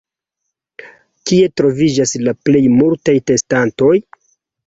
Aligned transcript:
Kie 1.31 1.49
troviĝas 1.61 2.15
la 2.27 2.35
plej 2.47 2.63
multaj 2.79 3.17
testantoj? 3.33 3.93